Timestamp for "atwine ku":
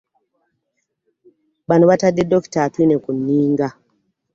2.65-3.11